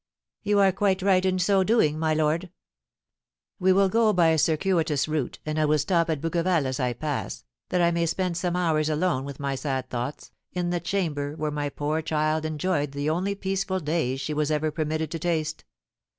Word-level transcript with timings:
"You 0.41 0.57
are 0.57 0.71
quite 0.71 1.03
right 1.03 1.23
in 1.23 1.37
so 1.37 1.63
doing, 1.63 1.99
my 1.99 2.15
lord." 2.15 2.49
"We 3.59 3.71
will 3.71 3.87
go 3.87 4.11
by 4.13 4.29
a 4.29 4.39
circuitous 4.39 5.07
route, 5.07 5.37
and 5.45 5.59
I 5.59 5.65
will 5.65 5.77
stop 5.77 6.09
at 6.09 6.21
Bouqueval 6.21 6.65
as 6.65 6.79
I 6.79 6.93
pass, 6.93 7.45
that 7.69 7.83
I 7.83 7.91
may 7.91 8.07
spend 8.07 8.35
some 8.35 8.55
few 8.55 8.61
hours 8.61 8.89
alone 8.89 9.25
with 9.25 9.39
my 9.39 9.53
sad 9.53 9.91
thoughts, 9.91 10.31
in 10.53 10.71
the 10.71 10.79
chamber 10.79 11.35
where 11.35 11.51
my 11.51 11.69
poor 11.69 12.01
child 12.01 12.45
enjoyed 12.45 12.93
the 12.93 13.11
only 13.11 13.35
peaceful 13.35 13.79
days 13.79 14.19
she 14.19 14.33
was 14.33 14.49
ever 14.49 14.71
permitted 14.71 15.11
to 15.11 15.19
taste. 15.19 15.65